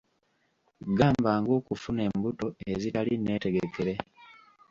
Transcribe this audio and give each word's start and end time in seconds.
Gamba 0.97 1.31
ng'okufuna 1.41 2.01
embuto 2.09 2.47
ezitali 2.71 3.11
nneetegekere. 3.17 3.93